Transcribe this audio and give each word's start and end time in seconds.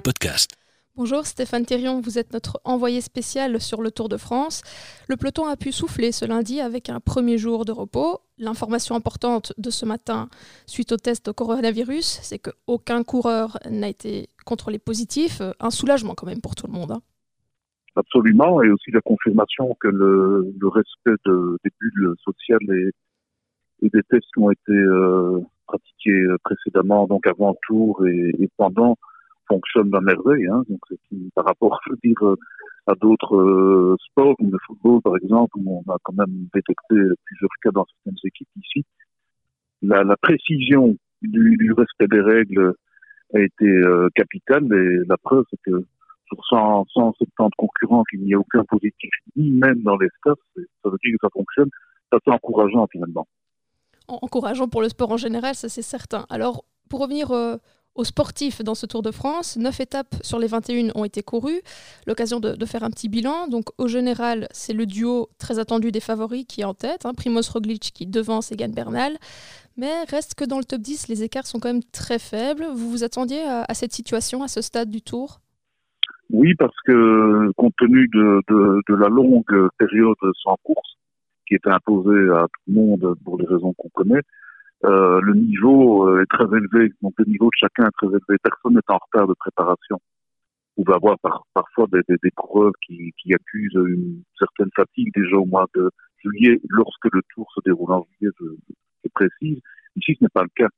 le 0.00 0.02
podcast. 0.02 0.52
Bonjour 0.96 1.26
Stéphane 1.26 1.64
Thérion, 1.66 2.00
vous 2.00 2.18
êtes 2.18 2.32
notre 2.32 2.60
envoyé 2.64 3.00
spécial 3.00 3.60
sur 3.60 3.82
le 3.82 3.90
Tour 3.90 4.08
de 4.08 4.16
France. 4.16 4.62
Le 5.08 5.16
peloton 5.16 5.46
a 5.46 5.56
pu 5.56 5.72
souffler 5.72 6.10
ce 6.10 6.24
lundi 6.24 6.60
avec 6.60 6.88
un 6.88 7.00
premier 7.00 7.36
jour 7.38 7.64
de 7.64 7.72
repos. 7.72 8.20
L'information 8.38 8.94
importante 8.94 9.52
de 9.58 9.70
ce 9.70 9.84
matin 9.84 10.28
suite 10.66 10.92
au 10.92 10.96
test 10.96 11.28
au 11.28 11.34
coronavirus, 11.34 12.20
c'est 12.22 12.38
qu'aucun 12.38 13.02
coureur 13.04 13.58
n'a 13.70 13.88
été 13.88 14.28
contrôlé 14.46 14.78
positif. 14.78 15.42
Un 15.60 15.70
soulagement 15.70 16.14
quand 16.14 16.26
même 16.26 16.40
pour 16.40 16.54
tout 16.54 16.66
le 16.66 16.72
monde. 16.72 16.92
hein. 16.92 17.02
Absolument, 17.96 18.62
et 18.62 18.70
aussi 18.70 18.90
la 18.92 19.00
confirmation 19.02 19.76
que 19.80 19.88
le, 19.88 20.52
le 20.58 20.68
respect 20.68 21.20
de, 21.26 21.58
des 21.64 21.70
bulles 21.78 22.14
sociales 22.24 22.68
et, 22.70 23.86
et 23.86 23.90
des 23.90 24.02
tests 24.08 24.28
qui 24.32 24.40
ont 24.40 24.50
été 24.50 24.72
euh, 24.72 25.40
pratiqués 25.66 26.24
précédemment, 26.42 27.06
donc 27.06 27.26
avant 27.26 27.50
le 27.50 27.56
tour 27.66 28.06
et, 28.06 28.34
et 28.42 28.48
pendant, 28.56 28.96
fonctionne 29.50 29.94
à 29.94 30.00
merveille. 30.00 30.46
Hein. 30.46 30.62
Donc, 30.68 30.80
par 31.34 31.44
rapport, 31.44 31.78
je 31.86 31.92
veux 31.92 31.98
dire, 32.02 32.22
euh, 32.22 32.36
à 32.86 32.94
d'autres 32.94 33.36
euh, 33.36 33.96
sports, 34.06 34.34
comme 34.36 34.50
le 34.50 34.58
football 34.66 35.00
par 35.02 35.16
exemple, 35.16 35.58
où 35.58 35.82
on 35.86 35.92
a 35.92 35.96
quand 36.02 36.14
même 36.14 36.46
détecté 36.54 36.96
plusieurs 37.24 37.50
cas 37.62 37.70
dans 37.72 37.86
certaines 37.86 38.20
équipes 38.24 38.48
ici. 38.56 38.84
La, 39.82 40.16
précision 40.16 40.96
du, 41.22 41.72
respect 41.72 42.06
des 42.08 42.20
règles 42.20 42.74
a 43.34 43.40
été 43.40 43.66
euh, 43.66 44.08
capitale, 44.14 44.64
et 44.72 45.06
la 45.08 45.16
preuve, 45.16 45.44
c'est 45.50 45.60
que 45.64 45.84
sur 46.26 46.44
100, 46.50 46.86
170 46.90 47.50
concurrents 47.56 48.04
qu'il 48.04 48.20
n'y 48.20 48.34
a 48.34 48.38
aucun 48.38 48.64
positif, 48.64 49.10
ni 49.36 49.50
même 49.50 49.82
dans 49.82 49.96
les 49.96 50.08
staffs, 50.18 50.38
ça 50.56 50.90
veut 50.90 50.98
dire 51.02 51.16
que 51.18 51.26
ça 51.26 51.30
fonctionne. 51.32 51.70
Ça, 52.12 52.18
c'est 52.24 52.32
encourageant 52.32 52.86
finalement. 52.90 53.26
En- 54.06 54.18
Encourageant 54.22 54.68
pour 54.68 54.82
le 54.82 54.88
sport 54.88 55.12
en 55.12 55.16
général, 55.16 55.54
ça 55.54 55.68
c'est 55.68 55.82
certain. 55.82 56.26
Alors, 56.28 56.64
pour 56.88 57.00
revenir 57.00 57.30
aux 57.94 58.04
sportifs 58.04 58.62
dans 58.62 58.74
ce 58.74 58.86
Tour 58.86 59.02
de 59.02 59.10
France, 59.10 59.56
9 59.56 59.80
étapes 59.80 60.14
sur 60.22 60.38
les 60.38 60.46
21 60.46 60.90
ont 60.94 61.04
été 61.04 61.22
courues. 61.22 61.60
L'occasion 62.06 62.40
de, 62.40 62.64
faire 62.64 62.84
un 62.84 62.90
petit 62.90 63.08
bilan. 63.08 63.48
Donc, 63.48 63.66
au 63.78 63.88
général, 63.88 64.46
c'est 64.52 64.72
le 64.72 64.86
duo 64.86 65.28
très 65.38 65.58
attendu 65.58 65.90
des 65.90 66.00
favoris 66.00 66.44
qui 66.46 66.60
est 66.60 66.64
en 66.64 66.74
tête. 66.74 67.04
hein. 67.04 67.12
Primoz 67.14 67.48
Roglic 67.50 67.92
qui 67.94 68.06
devance 68.06 68.52
Egan 68.52 68.68
Bernal. 68.68 69.16
Mais 69.76 70.04
reste 70.08 70.34
que 70.34 70.44
dans 70.44 70.58
le 70.58 70.64
top 70.64 70.80
10, 70.80 71.08
les 71.08 71.22
écarts 71.22 71.46
sont 71.46 71.58
quand 71.58 71.72
même 71.72 71.84
très 71.92 72.18
faibles. 72.18 72.66
Vous 72.74 72.90
vous 72.90 73.04
attendiez 73.04 73.42
à, 73.42 73.74
cette 73.74 73.92
situation, 73.92 74.42
à 74.42 74.48
ce 74.48 74.60
stade 74.60 74.90
du 74.90 75.02
Tour? 75.02 75.40
Oui, 76.30 76.54
parce 76.54 76.76
que 76.86 77.50
compte 77.56 77.74
tenu 77.78 78.08
de, 78.08 78.42
de, 78.48 78.82
de 78.88 78.94
la 78.94 79.08
longue 79.08 79.68
période 79.78 80.16
sans 80.42 80.56
course 80.62 80.96
qui 81.50 81.56
était 81.56 81.70
imposée 81.70 82.30
à 82.30 82.46
tout 82.46 82.60
le 82.68 82.74
monde 82.74 83.14
pour 83.24 83.36
les 83.36 83.46
raisons 83.46 83.74
qu'on 83.76 83.88
connaît, 83.88 84.22
euh, 84.84 85.20
le 85.20 85.34
niveau 85.34 86.08
euh, 86.08 86.22
est 86.22 86.26
très 86.26 86.44
élevé. 86.46 86.92
Donc 87.02 87.14
le 87.18 87.24
niveau 87.26 87.46
de 87.46 87.58
chacun 87.58 87.86
est 87.86 87.96
très 87.98 88.08
élevé. 88.08 88.38
Personne 88.42 88.74
n'est 88.74 88.80
en 88.88 88.98
retard 88.98 89.26
de 89.28 89.34
préparation. 89.34 89.98
On 90.76 90.82
va 90.84 90.94
avoir 90.94 91.18
par, 91.18 91.44
parfois 91.52 91.86
des, 91.92 92.00
des, 92.08 92.16
des 92.22 92.30
coureurs 92.30 92.72
qui, 92.86 93.12
qui 93.20 93.34
accusent 93.34 93.74
une 93.74 94.22
certaine 94.38 94.70
fatigue 94.74 95.12
déjà 95.14 95.36
au 95.36 95.44
mois 95.44 95.66
de 95.74 95.90
juillet, 96.24 96.60
lorsque 96.68 97.12
le 97.12 97.20
tour 97.34 97.50
se 97.54 97.60
déroule 97.64 97.92
en 97.92 98.06
juillet, 98.18 98.32
je, 98.40 98.46
je 99.04 99.10
précise. 99.14 99.60
Ici, 99.96 100.16
ce 100.18 100.24
n'est 100.24 100.28
pas 100.32 100.42
le 100.42 100.50
cas. 100.54 100.68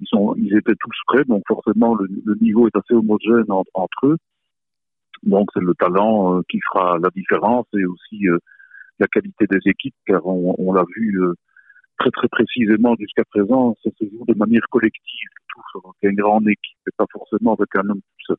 Ils, 0.00 0.06
sont, 0.08 0.34
ils 0.36 0.54
étaient 0.54 0.74
tous 0.78 0.90
prêts, 1.06 1.24
donc 1.24 1.42
forcément 1.46 1.94
le, 1.94 2.06
le 2.24 2.34
niveau 2.40 2.66
est 2.66 2.76
assez 2.76 2.92
homogène 2.92 3.50
en- 3.50 3.64
entre 3.74 4.06
eux. 4.08 4.16
Donc 5.22 5.48
c'est 5.54 5.62
le 5.62 5.74
talent 5.74 6.36
euh, 6.36 6.42
qui 6.50 6.60
fera 6.70 6.98
la 6.98 7.08
différence 7.10 7.66
et 7.72 7.86
aussi 7.86 8.28
euh, 8.28 8.38
la 8.98 9.06
qualité 9.06 9.46
des 9.46 9.60
équipes, 9.64 9.94
car 10.06 10.26
on, 10.26 10.54
on 10.58 10.72
l'a 10.74 10.84
vu 10.94 11.22
euh, 11.22 11.32
très 11.98 12.10
très 12.10 12.28
précisément 12.28 12.94
jusqu'à 12.98 13.24
présent, 13.24 13.76
ça 13.82 13.90
se 13.98 14.04
joue 14.04 14.24
de 14.26 14.34
manière 14.34 14.66
collective. 14.70 15.28
Tout 15.48 15.62
se 15.72 16.06
gagnera 16.06 16.30
en 16.30 16.46
équipe 16.46 16.78
et 16.86 16.90
pas 16.96 17.06
forcément 17.12 17.54
avec 17.54 17.68
un 17.76 17.88
homme 17.90 18.00
tout 18.00 18.26
seul. 18.26 18.36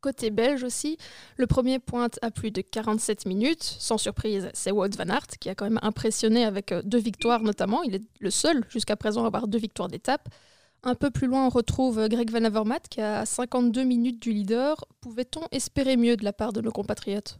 Côté 0.00 0.30
belge 0.30 0.64
aussi, 0.64 0.98
le 1.36 1.46
premier 1.46 1.78
pointe 1.78 2.18
à 2.22 2.32
plus 2.32 2.50
de 2.50 2.60
47 2.60 3.24
minutes. 3.24 3.62
Sans 3.62 3.98
surprise, 3.98 4.50
c'est 4.52 4.72
Wout 4.72 4.96
van 4.98 5.08
Aert 5.08 5.28
qui 5.40 5.48
a 5.48 5.54
quand 5.54 5.64
même 5.64 5.78
impressionné 5.82 6.44
avec 6.44 6.72
euh, 6.72 6.82
deux 6.84 6.98
victoires 6.98 7.42
notamment. 7.42 7.82
Il 7.84 7.94
est 7.94 8.02
le 8.20 8.30
seul 8.30 8.64
jusqu'à 8.68 8.96
présent 8.96 9.22
à 9.22 9.28
avoir 9.28 9.46
deux 9.46 9.58
victoires 9.58 9.88
d'étape. 9.88 10.28
Un 10.82 10.96
peu 10.96 11.10
plus 11.10 11.28
loin, 11.28 11.46
on 11.46 11.50
retrouve 11.50 12.00
euh, 12.00 12.08
Greg 12.08 12.30
Van 12.30 12.42
Avermaet 12.42 12.80
qui 12.90 13.00
a 13.00 13.20
à 13.20 13.24
52 13.24 13.84
minutes 13.84 14.20
du 14.20 14.32
leader. 14.32 14.74
Pouvait-on 15.00 15.42
espérer 15.52 15.96
mieux 15.96 16.16
de 16.16 16.24
la 16.24 16.32
part 16.32 16.52
de 16.52 16.60
nos 16.60 16.72
compatriotes? 16.72 17.38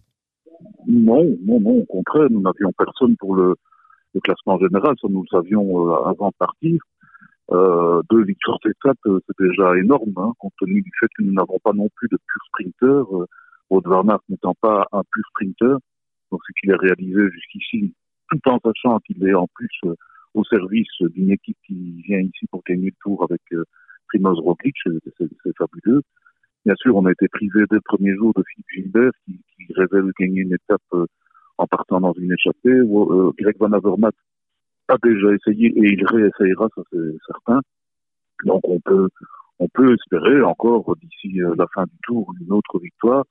Non, 0.86 1.24
non, 1.44 1.58
non, 1.58 1.78
au 1.78 1.84
contraire, 1.86 2.28
nous 2.30 2.42
n'avions 2.42 2.70
personne 2.78 3.16
pour 3.16 3.34
le, 3.34 3.56
le 4.14 4.20
classement 4.20 4.58
général, 4.58 4.94
ça 5.00 5.08
nous 5.08 5.22
le 5.22 5.28
savions 5.28 5.88
euh, 5.88 6.04
avant 6.04 6.28
de 6.28 6.34
partir. 6.38 6.80
Euh, 7.50 8.00
deux 8.10 8.24
victoires 8.24 8.58
d'étape, 8.64 8.98
euh, 9.06 9.20
c'est 9.26 9.44
déjà 9.44 9.76
énorme, 9.76 10.12
hein, 10.16 10.32
compte 10.38 10.54
tenu 10.58 10.80
du 10.80 10.90
fait 10.98 11.08
que 11.16 11.22
nous 11.22 11.32
n'avons 11.32 11.58
pas 11.62 11.72
non 11.72 11.88
plus 11.96 12.08
de 12.08 12.16
pur 12.16 12.40
sprinter. 12.46 13.04
Euh, 13.14 13.26
Wout 13.70 13.82
n'étant 14.28 14.54
pas 14.60 14.86
un 14.92 15.02
pur 15.10 15.24
sprinter, 15.30 15.76
donc 16.30 16.40
ce 16.46 16.52
qu'il 16.60 16.72
a 16.72 16.76
réalisé 16.76 17.30
jusqu'ici, 17.30 17.94
tout 18.30 18.40
en 18.48 18.58
sachant 18.58 18.98
qu'il 19.00 19.26
est 19.26 19.34
en 19.34 19.46
plus 19.54 19.70
euh, 19.86 19.94
au 20.34 20.44
service 20.44 20.90
d'une 21.00 21.30
équipe 21.30 21.56
qui 21.66 22.02
vient 22.02 22.20
ici 22.20 22.46
pour 22.50 22.62
gagner 22.66 22.86
le 22.86 22.96
tour 23.02 23.22
avec 23.24 23.40
euh, 23.52 23.64
Primoz 24.08 24.38
Roglic, 24.40 24.76
c'est 24.84 25.56
fabuleux. 25.56 26.02
Bien 26.66 26.74
sûr, 26.76 26.96
on 26.96 27.06
a 27.06 27.12
été 27.12 27.28
privé 27.28 27.64
dès 27.70 27.76
le 27.76 27.82
premier 27.82 28.14
jour 28.14 28.32
de 28.36 28.42
Philippe 28.46 28.66
Gilbert, 28.74 29.12
qui, 29.24 29.40
qui 29.56 29.72
rêvait 29.72 30.02
gagner 30.18 30.42
une 30.42 30.52
étape 30.52 30.82
en 31.62 31.66
partant 31.66 32.00
dans 32.00 32.12
une 32.14 32.32
échappée. 32.32 32.70
Euh, 32.70 33.30
Greg 33.38 33.56
Van 33.58 33.72
Avermaet 33.72 34.16
a 34.88 34.96
déjà 35.02 35.32
essayé 35.32 35.68
et 35.68 35.92
il 35.94 36.04
réessayera, 36.06 36.68
ça 36.74 36.82
c'est 36.90 37.16
certain. 37.26 37.60
Donc 38.44 38.60
on 38.64 38.80
peut 38.80 39.08
on 39.60 39.68
peut 39.68 39.94
espérer 39.94 40.42
encore 40.42 40.96
d'ici 40.96 41.40
euh, 41.40 41.54
la 41.56 41.66
fin 41.74 41.84
du 41.84 41.96
tour 42.02 42.32
une 42.40 42.52
autre 42.52 42.80
victoire, 42.80 43.24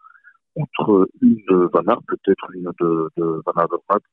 outre 0.56 1.10
une 1.22 1.36
de 1.50 1.70
Van 1.74 2.02
peut-être 2.08 2.48
une 2.56 2.72
de, 2.80 3.10
de 3.18 3.42
Van 3.46 3.62
Avermaet. 3.66 4.06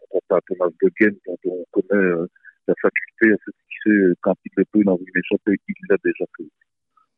Pourquoi 0.00 0.20
pas 0.28 0.40
Thomas 0.46 0.70
de 0.82 0.90
Gen, 1.00 1.16
dont 1.26 1.38
on 1.46 1.64
connaît 1.72 2.04
euh, 2.04 2.26
la 2.66 2.74
faculté 2.82 3.32
à 3.32 3.36
se 3.44 3.50
fixer 3.50 4.14
quand 4.20 4.34
il 4.44 4.52
le 4.56 4.64
peut 4.70 4.84
dans 4.84 4.98
une 4.98 5.22
échappée, 5.22 5.56
il 5.66 5.74
l'a 5.88 5.96
déjà 6.04 6.24
fait. 6.36 6.48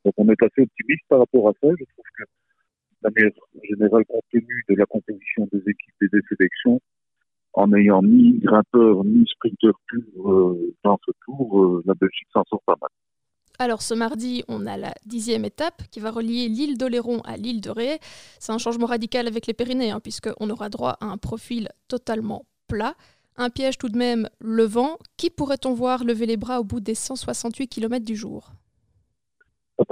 Donc 0.05 0.15
on 0.17 0.29
est 0.29 0.43
assez 0.43 0.63
optimiste 0.63 1.05
par 1.09 1.19
rapport 1.19 1.49
à 1.49 1.53
ça. 1.61 1.69
Je 1.79 1.85
trouve 1.85 2.05
que 2.17 2.25
de 3.03 3.09
manière 3.09 3.33
générale, 3.63 4.05
compte 4.07 4.25
tenu 4.33 4.65
de 4.69 4.75
la 4.75 4.87
composition 4.87 5.49
des 5.53 5.59
équipes 5.59 6.03
et 6.03 6.09
des 6.13 6.21
sélections, 6.29 6.81
en 7.53 7.69
n'ayant 7.69 8.03
ni 8.03 8.39
grimpeur 8.39 9.05
ni 9.05 9.27
sprinter 9.27 9.73
pur 9.87 10.31
euh, 10.31 10.75
dans 10.85 10.99
ce 11.05 11.11
tour, 11.25 11.63
euh, 11.63 11.83
la 11.87 11.95
Belgique 11.95 12.29
s'en 12.33 12.45
sort 12.45 12.63
pas 12.65 12.77
mal. 12.81 12.91
Alors 13.59 13.83
ce 13.83 13.93
mardi, 13.93 14.43
on 14.49 14.67
a 14.67 14.79
la 14.79 14.95
dixième 15.05 15.45
étape 15.45 15.83
qui 15.91 16.01
va 16.01 16.11
relier 16.11 16.49
l'île 16.49 16.79
d'Oléron 16.79 17.21
à 17.23 17.37
l'île 17.37 17.61
de 17.61 17.69
Ré. 17.69 17.99
C'est 18.39 18.53
un 18.53 18.59
changement 18.59 18.87
radical 18.87 19.27
avec 19.27 19.47
les 19.47 19.53
Pyrénées, 19.53 19.91
hein, 19.91 20.01
puisqu'on 20.01 20.49
aura 20.49 20.71
droit 20.71 20.97
à 21.01 21.07
un 21.07 21.19
profil 21.19 21.69
totalement 21.87 22.47
plat. 22.69 22.95
Un 23.37 23.51
piège 23.51 23.77
tout 23.77 23.91
de 23.91 23.99
même, 23.99 24.29
le 24.39 24.65
vent. 24.65 24.97
Qui 25.19 25.29
pourrait-on 25.29 25.75
voir 25.75 26.05
lever 26.05 26.25
les 26.25 26.39
bras 26.39 26.61
au 26.61 26.65
bout 26.65 26.81
des 26.81 26.95
168 26.95 27.69
km 27.69 28.05
du 28.05 28.17
jour? 28.17 28.53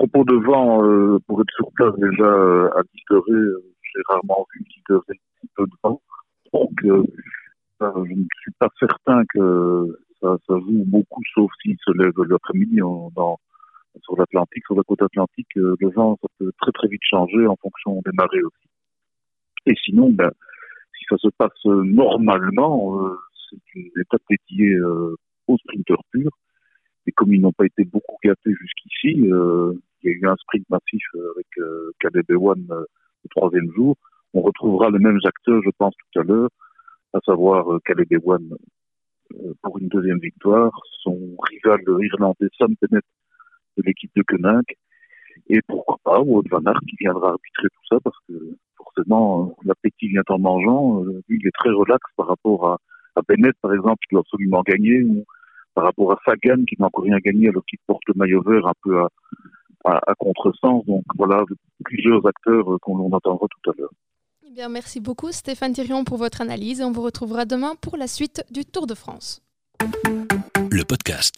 Propos 0.08 0.24
de 0.24 0.36
vent, 0.44 0.84
euh, 0.84 1.18
pour 1.26 1.40
être 1.40 1.52
sur 1.54 1.70
place 1.72 1.94
déjà 1.98 2.24
euh, 2.24 2.68
à 2.76 2.82
l'île 2.82 3.04
de 3.10 3.16
Ré, 3.16 3.32
euh, 3.32 3.62
j'ai 3.82 4.02
rarement 4.08 4.46
vu 4.54 4.64
l'île 4.68 4.82
de 4.88 4.94
Ré 4.94 5.02
un 5.10 5.40
petit 5.40 5.50
peu 5.56 5.64
de 5.64 5.72
vent. 5.82 6.00
Donc 6.52 6.70
je 6.82 8.14
ne 8.14 8.26
suis 8.40 8.52
pas 8.58 8.68
certain 8.78 9.22
que 9.32 9.98
ça, 10.20 10.36
joue 10.48 10.84
beaucoup, 10.86 11.22
sauf 11.34 11.50
s'il 11.62 11.76
se 11.84 11.92
lève 11.92 12.12
l'après-midi 12.28 12.80
sur 14.02 14.16
l'Atlantique, 14.16 14.64
sur 14.66 14.76
la 14.76 14.82
côte 14.82 15.02
atlantique. 15.02 15.54
le 15.54 15.90
vent, 15.94 16.18
ça 16.20 16.28
peut 16.38 16.50
très 16.60 16.72
très 16.72 16.88
vite 16.88 17.02
changer 17.08 17.46
en 17.46 17.56
fonction 17.56 18.00
des 18.04 18.12
marées 18.14 18.42
aussi. 18.42 18.68
Et 19.66 19.74
sinon, 19.84 20.10
ben, 20.10 20.30
si 20.96 21.04
ça 21.08 21.16
se 21.18 21.28
passe 21.36 21.64
normalement, 21.64 23.00
c'est 23.48 23.74
une 23.74 23.90
étape 24.00 24.22
dédiée 24.28 24.80
aux 24.80 25.58
sprinteurs 25.58 26.02
purs. 26.10 26.36
Et 27.06 27.12
comme 27.12 27.32
ils 27.32 27.40
n'ont 27.40 27.52
pas 27.52 27.66
été 27.66 27.84
beaucoup 27.84 28.16
gâtés 28.24 28.54
jusqu'ici, 28.60 29.30
eu 30.20 30.26
un 30.26 30.36
sprint 30.36 30.68
massif 30.70 31.02
euh, 31.14 31.32
avec 31.34 31.46
euh, 31.58 31.92
Caleb 32.00 32.30
Ewan 32.30 32.66
euh, 32.70 32.84
le 33.24 33.28
troisième 33.30 33.70
jour. 33.74 33.96
On 34.34 34.42
retrouvera 34.42 34.90
les 34.90 34.98
mêmes 34.98 35.18
acteurs, 35.24 35.62
je 35.64 35.70
pense, 35.78 35.94
tout 35.94 36.20
à 36.20 36.22
l'heure, 36.22 36.50
à 37.14 37.20
savoir 37.24 37.72
euh, 37.72 37.78
Caleb 37.84 38.12
Ewan 38.12 38.44
euh, 39.34 39.54
pour 39.62 39.78
une 39.78 39.88
deuxième 39.88 40.18
victoire, 40.18 40.72
son 41.02 41.36
rival 41.50 41.80
irlandais 42.02 42.48
Sam 42.58 42.74
Bennett 42.80 43.04
de 43.76 43.82
l'équipe 43.84 44.10
de 44.16 44.22
Koenig, 44.22 44.76
et 45.48 45.60
pourquoi 45.66 45.96
pas 46.04 46.20
Wout 46.20 46.42
van 46.50 46.64
Aert 46.66 46.80
qui 46.88 46.96
viendra 47.00 47.30
arbitrer 47.30 47.68
tout 47.68 47.86
ça, 47.88 47.98
parce 48.02 48.16
que 48.28 48.34
forcément, 48.76 49.56
l'appétit 49.64 50.08
vient 50.08 50.22
en 50.28 50.38
mangeant. 50.38 51.02
Lui, 51.04 51.38
il 51.40 51.46
est 51.46 51.58
très 51.58 51.70
relax 51.70 52.00
par 52.16 52.26
rapport 52.26 52.68
à, 52.68 52.78
à 53.16 53.22
Bennett, 53.26 53.54
par 53.62 53.72
exemple, 53.72 53.98
qui 54.02 54.14
doit 54.14 54.20
absolument 54.20 54.62
gagner, 54.66 55.02
ou 55.02 55.24
par 55.74 55.84
rapport 55.84 56.12
à 56.12 56.18
Sagan, 56.26 56.64
qui 56.64 56.76
n'a 56.78 56.86
encore 56.86 57.04
rien 57.04 57.18
gagné, 57.18 57.48
alors 57.48 57.64
qu'il 57.64 57.78
porte 57.86 58.02
le 58.08 58.14
maillot 58.16 58.42
vert 58.42 58.66
un 58.66 58.72
peu 58.82 58.98
à, 58.98 59.08
à, 59.84 60.00
à 60.10 60.14
contresens. 60.14 60.84
Donc 60.86 61.04
voilà, 61.16 61.44
plusieurs 61.84 62.26
acteurs 62.26 62.72
euh, 62.72 62.78
qu'on 62.78 62.96
l'on 62.96 63.12
entendra 63.12 63.46
tout 63.48 63.70
à 63.70 63.74
l'heure. 63.78 63.92
Eh 64.46 64.50
bien, 64.50 64.68
merci 64.68 65.00
beaucoup 65.00 65.32
Stéphane 65.32 65.72
Thirion 65.72 66.04
pour 66.04 66.16
votre 66.16 66.40
analyse 66.40 66.80
et 66.80 66.84
on 66.84 66.92
vous 66.92 67.02
retrouvera 67.02 67.44
demain 67.44 67.74
pour 67.80 67.96
la 67.96 68.06
suite 68.06 68.44
du 68.50 68.64
Tour 68.64 68.86
de 68.86 68.94
France. 68.94 69.42
Le 70.70 70.84
podcast. 70.84 71.36